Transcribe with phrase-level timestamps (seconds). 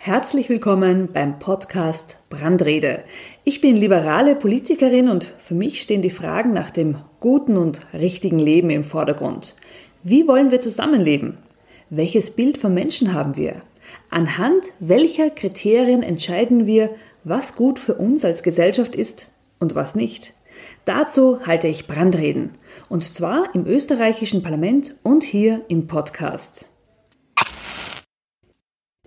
[0.00, 3.02] Herzlich willkommen beim Podcast Brandrede.
[3.42, 8.38] Ich bin liberale Politikerin und für mich stehen die Fragen nach dem guten und richtigen
[8.38, 9.56] Leben im Vordergrund.
[10.04, 11.38] Wie wollen wir zusammenleben?
[11.90, 13.60] Welches Bild von Menschen haben wir?
[14.08, 16.90] Anhand welcher Kriterien entscheiden wir,
[17.24, 20.32] was gut für uns als Gesellschaft ist und was nicht?
[20.84, 22.52] Dazu halte ich Brandreden.
[22.88, 26.70] Und zwar im österreichischen Parlament und hier im Podcast.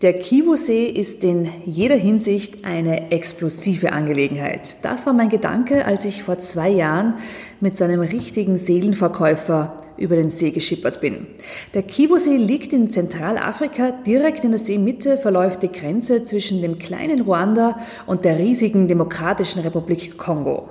[0.01, 4.83] Der Kivu-See ist in jeder Hinsicht eine explosive Angelegenheit.
[4.83, 7.19] Das war mein Gedanke, als ich vor zwei Jahren
[7.59, 11.27] mit so einem richtigen Seelenverkäufer über den See geschippert bin.
[11.75, 13.91] Der Kivu-See liegt in Zentralafrika.
[13.91, 19.61] Direkt in der Seemitte verläuft die Grenze zwischen dem kleinen Ruanda und der riesigen Demokratischen
[19.61, 20.67] Republik Kongo.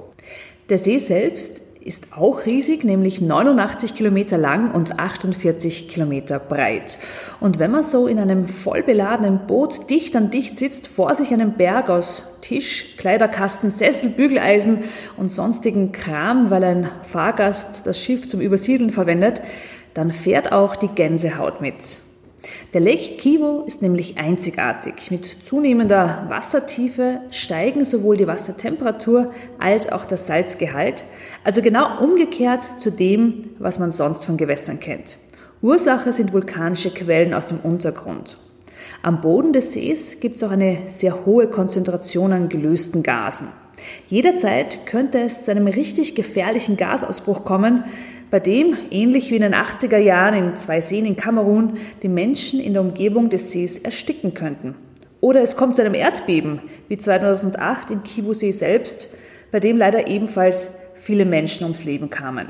[0.68, 6.98] Der See selbst ist auch riesig, nämlich 89 Kilometer lang und 48 Kilometer breit.
[7.40, 11.54] Und wenn man so in einem vollbeladenen Boot dicht an dicht sitzt, vor sich einen
[11.54, 14.84] Berg aus Tisch, Kleiderkasten, Sessel, Bügeleisen
[15.16, 19.40] und sonstigen Kram, weil ein Fahrgast das Schiff zum Übersiedeln verwendet,
[19.94, 22.00] dann fährt auch die Gänsehaut mit.
[22.72, 25.10] Der Lake Kivu ist nämlich einzigartig.
[25.10, 31.04] Mit zunehmender Wassertiefe steigen sowohl die Wassertemperatur als auch der Salzgehalt,
[31.44, 35.18] also genau umgekehrt zu dem, was man sonst von Gewässern kennt.
[35.62, 38.38] Ursache sind vulkanische Quellen aus dem Untergrund.
[39.02, 43.48] Am Boden des Sees gibt es auch eine sehr hohe Konzentration an gelösten Gasen.
[44.08, 47.84] Jederzeit könnte es zu einem richtig gefährlichen Gasausbruch kommen,
[48.30, 52.60] bei dem, ähnlich wie in den 80er Jahren in zwei Seen in Kamerun, die Menschen
[52.60, 54.76] in der Umgebung des Sees ersticken könnten.
[55.20, 59.08] Oder es kommt zu einem Erdbeben, wie 2008 im Kivu-See selbst,
[59.50, 62.48] bei dem leider ebenfalls viele Menschen ums Leben kamen.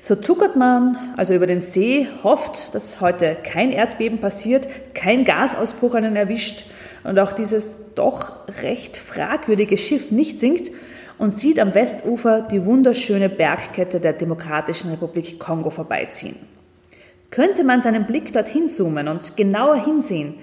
[0.00, 5.94] So zuckert man also über den See, hofft, dass heute kein Erdbeben passiert, kein Gasausbruch
[5.94, 6.66] einen erwischt
[7.02, 10.70] und auch dieses doch recht fragwürdige Schiff nicht sinkt
[11.18, 16.36] und sieht am Westufer die wunderschöne Bergkette der Demokratischen Republik Kongo vorbeiziehen.
[17.30, 20.34] Könnte man seinen Blick dorthin zoomen und genauer hinsehen,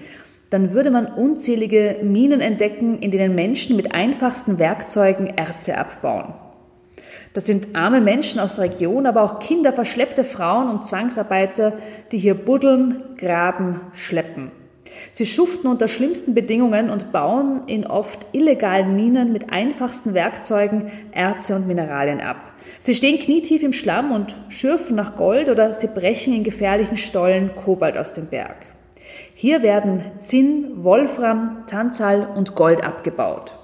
[0.50, 6.34] dann würde man unzählige Minen entdecken, in denen Menschen mit einfachsten Werkzeugen Erze abbauen.
[7.32, 11.72] Das sind arme Menschen aus der Region, aber auch Kinder, verschleppte Frauen und Zwangsarbeiter,
[12.12, 14.52] die hier buddeln, graben, schleppen.
[15.10, 21.56] Sie schuften unter schlimmsten Bedingungen und bauen in oft illegalen Minen mit einfachsten Werkzeugen Erze
[21.56, 22.52] und Mineralien ab.
[22.80, 27.54] Sie stehen knietief im Schlamm und schürfen nach Gold oder sie brechen in gefährlichen Stollen
[27.54, 28.66] Kobalt aus dem Berg.
[29.34, 33.54] Hier werden Zinn, Wolfram, Tanzal und Gold abgebaut.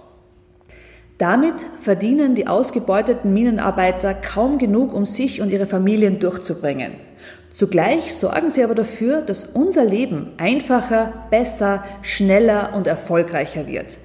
[1.19, 6.93] Damit verdienen die ausgebeuteten Minenarbeiter kaum genug, um sich und ihre Familien durchzubringen.
[7.51, 13.99] Zugleich sorgen sie aber dafür, dass unser Leben einfacher, besser, schneller und erfolgreicher wird.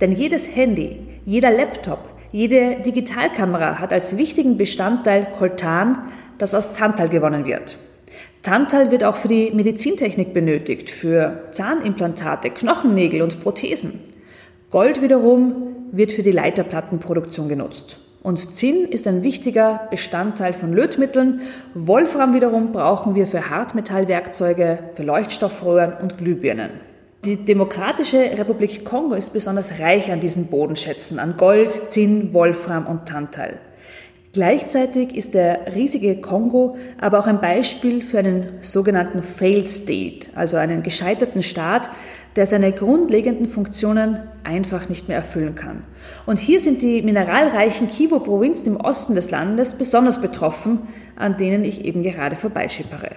[0.00, 2.00] Denn jedes Handy, jeder Laptop,
[2.32, 7.76] jede Digitalkamera hat als wichtigen Bestandteil Coltan, das aus Tantal gewonnen wird.
[8.42, 14.00] Tantal wird auch für die Medizintechnik benötigt, für Zahnimplantate, Knochennägel und Prothesen.
[14.70, 17.98] Gold wiederum wird für die Leiterplattenproduktion genutzt.
[18.28, 21.40] Und Zinn ist ein wichtiger Bestandteil von Lötmitteln.
[21.72, 26.72] Wolfram wiederum brauchen wir für Hartmetallwerkzeuge, für Leuchtstoffröhren und Glühbirnen.
[27.24, 33.08] Die Demokratische Republik Kongo ist besonders reich an diesen Bodenschätzen, an Gold, Zinn, Wolfram und
[33.08, 33.54] Tantal.
[34.34, 40.58] Gleichzeitig ist der riesige Kongo aber auch ein Beispiel für einen sogenannten Failed State, also
[40.58, 41.88] einen gescheiterten Staat,
[42.36, 45.84] der seine grundlegenden Funktionen einfach nicht mehr erfüllen kann.
[46.26, 50.80] Und hier sind die mineralreichen Kivu-Provinzen im Osten des Landes besonders betroffen,
[51.16, 53.12] an denen ich eben gerade vorbeischippere.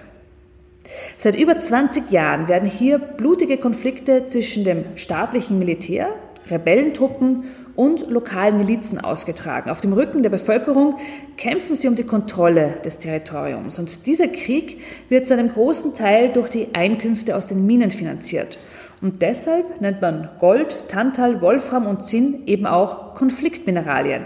[1.18, 6.08] Seit über 20 Jahren werden hier blutige Konflikte zwischen dem staatlichen Militär,
[6.50, 7.44] Rebellentruppen
[7.76, 9.70] und lokalen Milizen ausgetragen.
[9.70, 10.96] Auf dem Rücken der Bevölkerung
[11.36, 13.78] kämpfen sie um die Kontrolle des Territoriums.
[13.78, 18.58] Und dieser Krieg wird zu einem großen Teil durch die Einkünfte aus den Minen finanziert.
[19.00, 24.22] Und deshalb nennt man Gold, Tantal, Wolfram und Zinn eben auch Konfliktmineralien.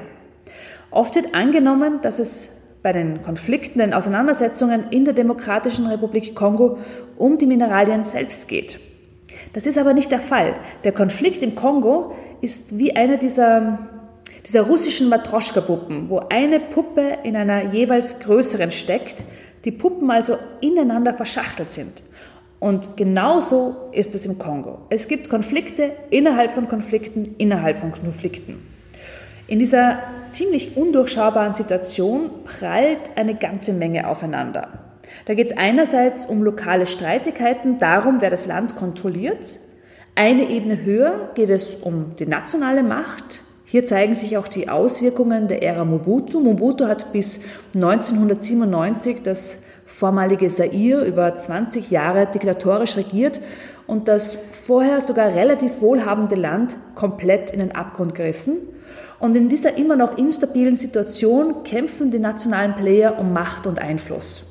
[0.90, 2.50] Oft wird angenommen, dass es
[2.82, 6.78] bei den Konflikten, den Auseinandersetzungen in der Demokratischen Republik Kongo
[7.16, 8.78] um die Mineralien selbst geht.
[9.54, 10.54] Das ist aber nicht der Fall.
[10.84, 13.78] Der Konflikt im Kongo ist wie eine dieser,
[14.46, 19.24] dieser russischen Matroschka-Puppen, wo eine Puppe in einer jeweils größeren steckt,
[19.64, 22.02] die Puppen also ineinander verschachtelt sind.
[22.58, 24.78] Und genauso ist es im Kongo.
[24.88, 28.62] Es gibt Konflikte innerhalb von Konflikten, innerhalb von Konflikten.
[29.46, 29.98] In dieser
[30.28, 34.86] ziemlich undurchschaubaren Situation prallt eine ganze Menge aufeinander.
[35.26, 39.58] Da geht es einerseits um lokale Streitigkeiten, darum, wer das Land kontrolliert.
[40.18, 43.42] Eine Ebene höher geht es um die nationale Macht.
[43.66, 46.40] Hier zeigen sich auch die Auswirkungen der Ära Mobutu.
[46.40, 47.42] Mobutu hat bis
[47.74, 53.42] 1997 das vormalige Zaire über 20 Jahre diktatorisch regiert
[53.86, 58.56] und das vorher sogar relativ wohlhabende Land komplett in den Abgrund gerissen.
[59.18, 64.46] Und in dieser immer noch instabilen Situation kämpfen die nationalen Player um Macht und Einfluss.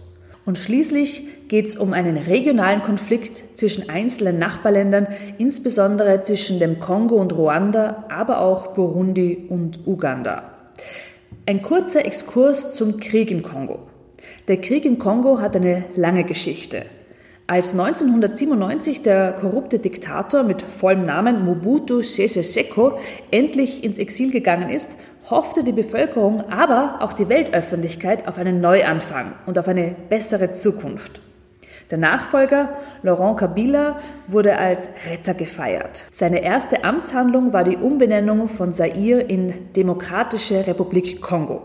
[0.45, 5.07] Und schließlich geht es um einen regionalen Konflikt zwischen einzelnen Nachbarländern,
[5.38, 10.51] insbesondere zwischen dem Kongo und Ruanda, aber auch Burundi und Uganda.
[11.47, 13.80] Ein kurzer Exkurs zum Krieg im Kongo.
[14.47, 16.86] Der Krieg im Kongo hat eine lange Geschichte.
[17.47, 22.97] Als 1997 der korrupte Diktator mit vollem Namen Mobutu Sese Seko
[23.30, 24.97] endlich ins Exil gegangen ist,
[25.30, 31.21] hoffte die Bevölkerung, aber auch die Weltöffentlichkeit auf einen Neuanfang und auf eine bessere Zukunft.
[31.92, 36.06] Der Nachfolger, Laurent Kabila, wurde als Retter gefeiert.
[36.12, 41.62] Seine erste Amtshandlung war die Umbenennung von Zaire in Demokratische Republik Kongo.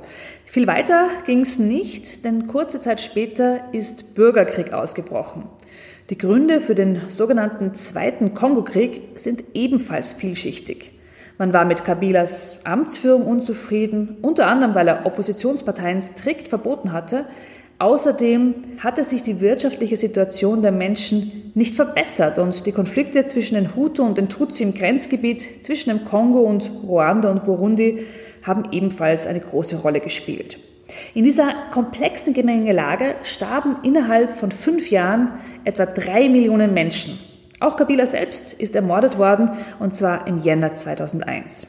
[0.51, 5.45] Viel weiter ging es nicht, denn kurze Zeit später ist Bürgerkrieg ausgebrochen.
[6.11, 10.99] Die Gründe für den sogenannten Zweiten Kongokrieg sind ebenfalls vielschichtig.
[11.39, 17.27] Man war mit Kabilas Amtsführung unzufrieden, unter anderem weil er Oppositionsparteien strikt verboten hatte.
[17.79, 23.77] Außerdem hatte sich die wirtschaftliche Situation der Menschen nicht verbessert und die Konflikte zwischen den
[23.77, 28.05] Hutu und den Tutsi im Grenzgebiet zwischen dem Kongo und Ruanda und Burundi
[28.43, 30.59] haben ebenfalls eine große Rolle gespielt.
[31.15, 35.33] In dieser komplexen Gemengelage starben innerhalb von fünf Jahren
[35.65, 37.19] etwa drei Millionen Menschen.
[37.61, 41.69] Auch Kabila selbst ist ermordet worden, und zwar im Jänner 2001.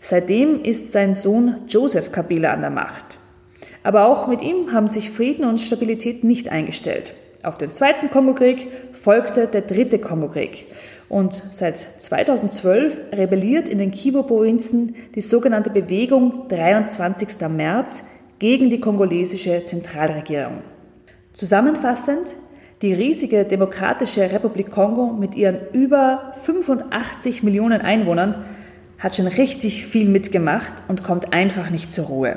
[0.00, 3.18] Seitdem ist sein Sohn Joseph Kabila an der Macht.
[3.84, 7.14] Aber auch mit ihm haben sich Frieden und Stabilität nicht eingestellt.
[7.42, 10.66] Auf den zweiten Kongokrieg folgte der dritte Kongokrieg.
[11.08, 17.48] Und seit 2012 rebelliert in den Kivu-Provinzen die sogenannte Bewegung 23.
[17.48, 18.04] März
[18.38, 20.62] gegen die kongolesische Zentralregierung.
[21.32, 22.36] Zusammenfassend,
[22.80, 28.44] die riesige Demokratische Republik Kongo mit ihren über 85 Millionen Einwohnern
[28.98, 32.36] hat schon richtig viel mitgemacht und kommt einfach nicht zur Ruhe.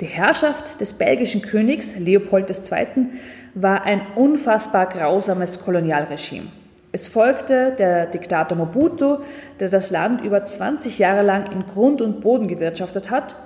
[0.00, 3.08] Die Herrschaft des belgischen Königs Leopold II.
[3.54, 6.48] war ein unfassbar grausames Kolonialregime.
[6.92, 9.20] Es folgte der Diktator Mobutu,
[9.58, 13.36] der das Land über 20 Jahre lang in Grund und Boden gewirtschaftet hat.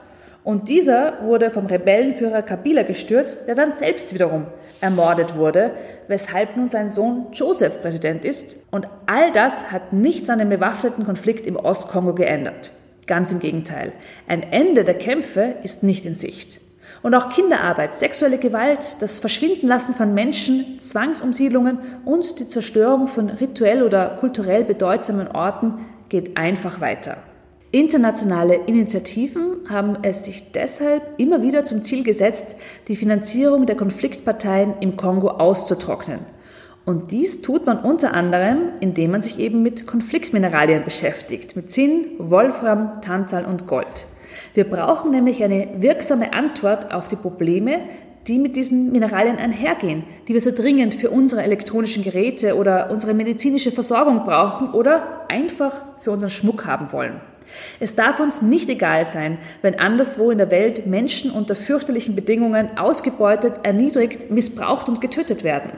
[0.42, 4.46] Und dieser wurde vom Rebellenführer Kabila gestürzt, der dann selbst wiederum
[4.80, 5.70] ermordet wurde,
[6.08, 8.66] weshalb nun sein Sohn Joseph Präsident ist.
[8.72, 12.72] Und all das hat nichts an dem bewaffneten Konflikt im Ostkongo geändert.
[13.10, 13.90] Ganz im Gegenteil.
[14.28, 16.60] Ein Ende der Kämpfe ist nicht in Sicht.
[17.02, 23.82] Und auch Kinderarbeit, sexuelle Gewalt, das Verschwindenlassen von Menschen, Zwangsumsiedlungen und die Zerstörung von rituell
[23.82, 27.16] oder kulturell bedeutsamen Orten geht einfach weiter.
[27.72, 32.54] Internationale Initiativen haben es sich deshalb immer wieder zum Ziel gesetzt,
[32.86, 36.20] die Finanzierung der Konfliktparteien im Kongo auszutrocknen–
[36.84, 42.06] und dies tut man unter anderem, indem man sich eben mit Konfliktmineralien beschäftigt, mit Zinn,
[42.18, 44.06] Wolfram, Tantal und Gold.
[44.54, 47.80] Wir brauchen nämlich eine wirksame Antwort auf die Probleme,
[48.26, 53.14] die mit diesen Mineralien einhergehen, die wir so dringend für unsere elektronischen Geräte oder unsere
[53.14, 57.20] medizinische Versorgung brauchen oder einfach für unseren Schmuck haben wollen.
[57.80, 62.78] Es darf uns nicht egal sein, wenn anderswo in der Welt Menschen unter fürchterlichen Bedingungen
[62.78, 65.72] ausgebeutet, erniedrigt, missbraucht und getötet werden.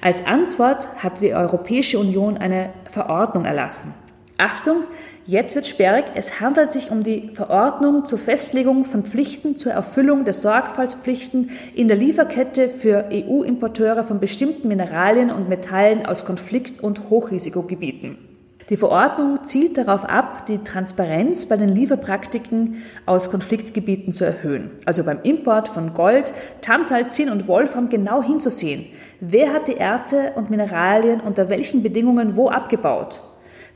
[0.00, 3.94] Als Antwort hat die Europäische Union eine Verordnung erlassen.
[4.36, 4.84] Achtung,
[5.26, 6.06] jetzt wird sperrig.
[6.14, 11.88] Es handelt sich um die Verordnung zur Festlegung von Pflichten zur Erfüllung der Sorgfaltspflichten in
[11.88, 18.33] der Lieferkette für EU-Importeure von bestimmten Mineralien und Metallen aus Konflikt- und Hochrisikogebieten.
[18.70, 24.70] Die Verordnung zielt darauf ab, die Transparenz bei den Lieferpraktiken aus Konfliktgebieten zu erhöhen.
[24.86, 28.86] Also beim Import von Gold, Tantal, Zinn und Wolfram genau hinzusehen.
[29.20, 33.22] Wer hat die Erze und Mineralien unter welchen Bedingungen wo abgebaut?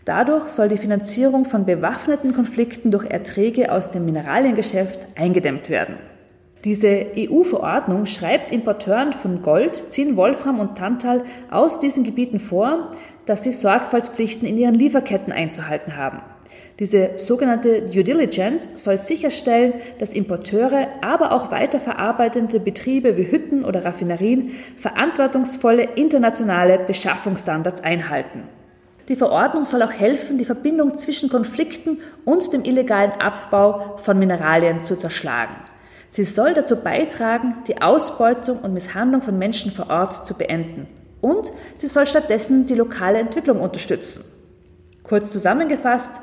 [0.07, 5.97] Dadurch soll die Finanzierung von bewaffneten Konflikten durch Erträge aus dem Mineraliengeschäft eingedämmt werden.
[6.64, 12.90] Diese EU-Verordnung schreibt Importeuren von Gold, Zinn, Wolfram und Tantal aus diesen Gebieten vor,
[13.28, 16.23] dass sie Sorgfaltspflichten in ihren Lieferketten einzuhalten haben.
[16.78, 23.85] Diese sogenannte Due Diligence soll sicherstellen, dass Importeure, aber auch weiterverarbeitende Betriebe wie Hütten oder
[23.85, 28.44] Raffinerien verantwortungsvolle internationale Beschaffungsstandards einhalten.
[29.08, 34.85] Die Verordnung soll auch helfen, die Verbindung zwischen Konflikten und dem illegalen Abbau von Mineralien
[34.85, 35.54] zu zerschlagen.
[36.08, 40.87] Sie soll dazu beitragen, die Ausbeutung und Misshandlung von Menschen vor Ort zu beenden
[41.20, 44.25] und sie soll stattdessen die lokale Entwicklung unterstützen.
[45.02, 46.20] Kurz zusammengefasst,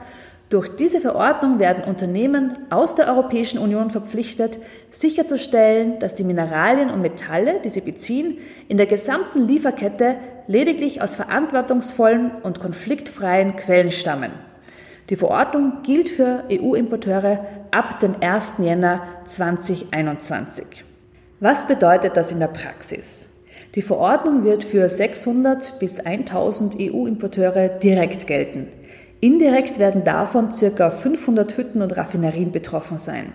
[0.49, 4.59] durch diese Verordnung werden Unternehmen aus der Europäischen Union verpflichtet,
[4.91, 8.37] sicherzustellen, dass die Mineralien und Metalle, die sie beziehen,
[8.67, 14.31] in der gesamten Lieferkette lediglich aus verantwortungsvollen und konfliktfreien Quellen stammen.
[15.09, 18.55] Die Verordnung gilt für EU-Importeure ab dem 1.
[18.59, 20.85] Jänner 2021.
[21.39, 23.34] Was bedeutet das in der Praxis?
[23.75, 28.67] Die Verordnung wird für 600 bis 1000 EU-Importeure direkt gelten.
[29.19, 30.89] Indirekt werden davon ca.
[30.89, 33.33] 500 Hütten und Raffinerien betroffen sein.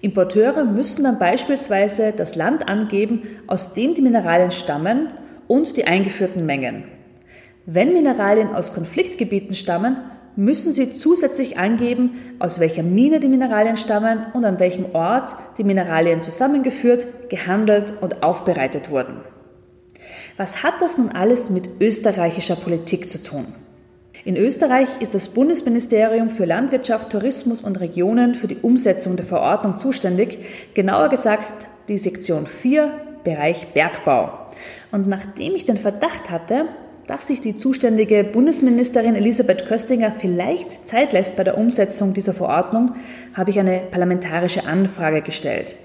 [0.00, 5.08] Importeure müssen dann beispielsweise das Land angeben, aus dem die Mineralien stammen
[5.46, 6.84] und die eingeführten Mengen.
[7.66, 9.98] Wenn Mineralien aus Konfliktgebieten stammen,
[10.36, 15.64] müssen sie zusätzlich angeben, aus welcher Mine die Mineralien stammen und an welchem Ort die
[15.64, 19.16] Mineralien zusammengeführt, gehandelt und aufbereitet wurden.
[20.36, 23.46] Was hat das nun alles mit österreichischer Politik zu tun?
[24.26, 29.78] In Österreich ist das Bundesministerium für Landwirtschaft, Tourismus und Regionen für die Umsetzung der Verordnung
[29.78, 30.38] zuständig,
[30.74, 32.90] genauer gesagt die Sektion 4,
[33.24, 34.30] Bereich Bergbau.
[34.92, 36.66] Und nachdem ich den Verdacht hatte,
[37.06, 42.90] dass sich die zuständige Bundesministerin Elisabeth Köstinger vielleicht Zeit lässt bei der Umsetzung dieser Verordnung,
[43.32, 45.76] habe ich eine parlamentarische Anfrage gestellt.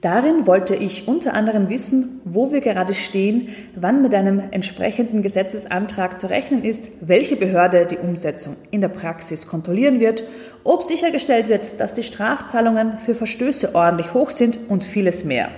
[0.00, 6.20] Darin wollte ich unter anderem wissen, wo wir gerade stehen, wann mit einem entsprechenden Gesetzesantrag
[6.20, 10.22] zu rechnen ist, welche Behörde die Umsetzung in der Praxis kontrollieren wird,
[10.62, 15.48] ob sichergestellt wird, dass die Strafzahlungen für Verstöße ordentlich hoch sind und vieles mehr.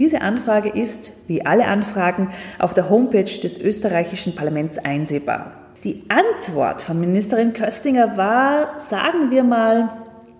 [0.00, 5.52] Diese Anfrage ist, wie alle Anfragen, auf der Homepage des österreichischen Parlaments einsehbar.
[5.84, 9.90] Die Antwort von Ministerin Köstinger war, sagen wir mal,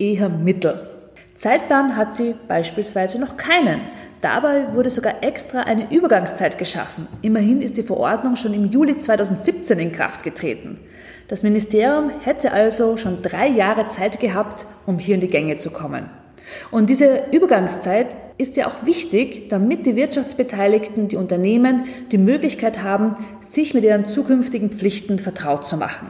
[0.01, 0.98] eher mittel.
[1.39, 3.81] Zeitplan hat sie beispielsweise noch keinen.
[4.21, 7.07] Dabei wurde sogar extra eine Übergangszeit geschaffen.
[7.23, 10.81] Immerhin ist die Verordnung schon im Juli 2017 in Kraft getreten.
[11.29, 15.71] Das Ministerium hätte also schon drei Jahre Zeit gehabt, um hier in die Gänge zu
[15.71, 16.11] kommen.
[16.73, 23.15] Und diese Übergangszeit ist ja auch wichtig, damit die Wirtschaftsbeteiligten, die Unternehmen die Möglichkeit haben,
[23.41, 26.09] sich mit ihren zukünftigen Pflichten vertraut zu machen.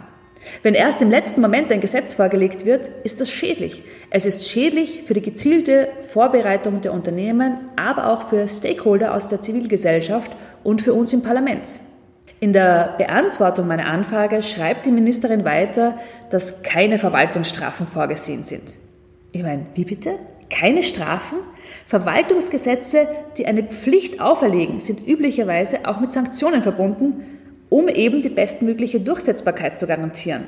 [0.63, 3.85] Wenn erst im letzten Moment ein Gesetz vorgelegt wird, ist das schädlich.
[4.11, 9.43] Es ist schädlich für die gezielte Vorbereitung der Unternehmen, aber auch für Stakeholder aus der
[9.43, 10.33] Zivilgesellschaft
[10.65, 11.81] und für uns im Parlament.
[12.41, 15.99] In der Beantwortung meiner Anfrage schreibt die Ministerin weiter,
[16.31, 18.75] dass keine Verwaltungsstrafen vorgesehen sind.
[19.33, 20.13] Ich meine, wie bitte?
[20.49, 21.39] Keine Strafen?
[21.87, 27.38] Verwaltungsgesetze, die eine Pflicht auferlegen, sind üblicherweise auch mit Sanktionen verbunden,
[27.71, 30.45] um eben die bestmögliche Durchsetzbarkeit zu garantieren.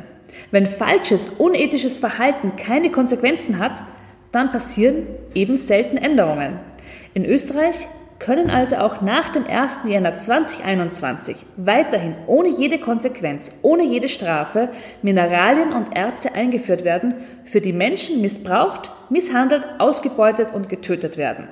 [0.50, 3.82] Wenn falsches, unethisches Verhalten keine Konsequenzen hat,
[4.32, 6.60] dann passieren eben selten Änderungen.
[7.14, 7.88] In Österreich
[8.20, 9.80] können also auch nach dem 1.
[9.86, 14.68] Jänner 2021 weiterhin ohne jede Konsequenz, ohne jede Strafe
[15.02, 21.48] Mineralien und Erze eingeführt werden, für die Menschen missbraucht, misshandelt, ausgebeutet und getötet werden.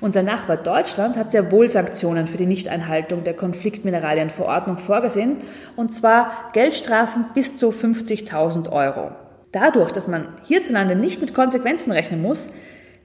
[0.00, 5.38] Unser Nachbar Deutschland hat sehr wohl Sanktionen für die Nichteinhaltung der Konfliktmineralienverordnung vorgesehen,
[5.76, 9.12] und zwar Geldstrafen bis zu 50.000 Euro.
[9.52, 12.50] Dadurch, dass man hierzulande nicht mit Konsequenzen rechnen muss,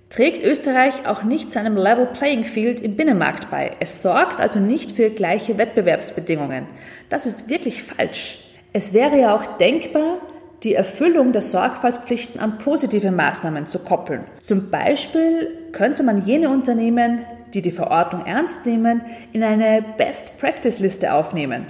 [0.09, 3.71] trägt Österreich auch nicht zu einem Level Playing Field im Binnenmarkt bei.
[3.79, 6.67] Es sorgt also nicht für gleiche Wettbewerbsbedingungen.
[7.09, 8.43] Das ist wirklich falsch.
[8.73, 10.17] Es wäre ja auch denkbar,
[10.63, 14.25] die Erfüllung der Sorgfaltspflichten an positive Maßnahmen zu koppeln.
[14.39, 17.21] Zum Beispiel könnte man jene Unternehmen,
[17.53, 19.01] die die Verordnung ernst nehmen,
[19.33, 21.65] in eine Best-Practice-Liste aufnehmen.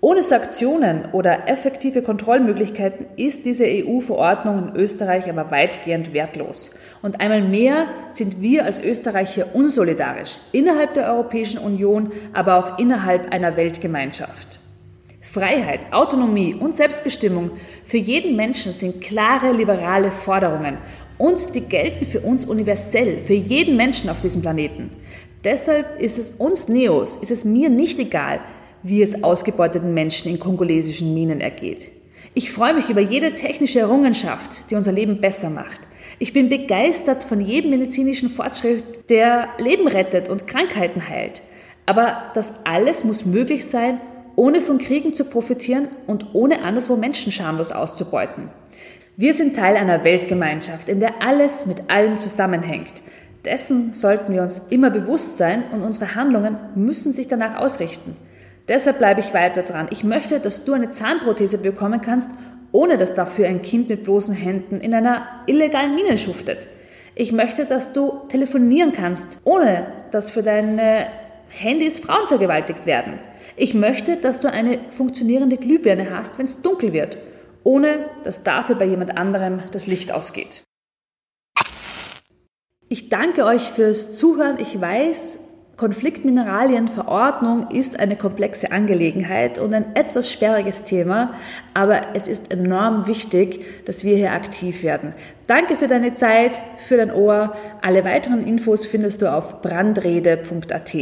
[0.00, 6.72] Ohne Sanktionen oder effektive Kontrollmöglichkeiten ist diese EU-Verordnung in Österreich aber weitgehend wertlos.
[7.02, 13.32] Und einmal mehr sind wir als Österreicher unsolidarisch innerhalb der Europäischen Union, aber auch innerhalb
[13.32, 14.60] einer Weltgemeinschaft.
[15.36, 17.50] Freiheit, Autonomie und Selbstbestimmung
[17.84, 20.78] für jeden Menschen sind klare liberale Forderungen
[21.18, 24.92] und die gelten für uns universell, für jeden Menschen auf diesem Planeten.
[25.44, 28.40] Deshalb ist es uns Neos, ist es mir nicht egal,
[28.82, 31.90] wie es ausgebeuteten Menschen in kongolesischen Minen ergeht.
[32.32, 35.82] Ich freue mich über jede technische Errungenschaft, die unser Leben besser macht.
[36.18, 41.42] Ich bin begeistert von jedem medizinischen Fortschritt, der Leben rettet und Krankheiten heilt.
[41.84, 44.00] Aber das alles muss möglich sein,
[44.36, 48.50] ohne von Kriegen zu profitieren und ohne anderswo Menschen schamlos auszubeuten.
[49.16, 53.02] Wir sind Teil einer Weltgemeinschaft, in der alles mit allem zusammenhängt.
[53.46, 58.16] Dessen sollten wir uns immer bewusst sein und unsere Handlungen müssen sich danach ausrichten.
[58.68, 59.86] Deshalb bleibe ich weiter dran.
[59.90, 62.32] Ich möchte, dass du eine Zahnprothese bekommen kannst,
[62.72, 66.68] ohne dass dafür ein Kind mit bloßen Händen in einer illegalen Mine schuftet.
[67.14, 71.06] Ich möchte, dass du telefonieren kannst, ohne dass für deine
[71.48, 73.18] Handys Frauen vergewaltigt werden.
[73.56, 77.18] Ich möchte, dass du eine funktionierende Glühbirne hast, wenn es dunkel wird.
[77.66, 80.62] ohne dass dafür bei jemand anderem das Licht ausgeht.
[82.88, 84.60] Ich danke euch fürs Zuhören.
[84.60, 85.40] Ich weiß,
[85.76, 91.34] Konfliktmineralienverordnung ist eine komplexe Angelegenheit und ein etwas sperriges Thema,
[91.74, 95.12] aber es ist enorm wichtig, dass wir hier aktiv werden.
[95.48, 97.56] Danke für deine Zeit, für dein Ohr.
[97.82, 100.96] Alle weiteren Infos findest du auf brandrede.at.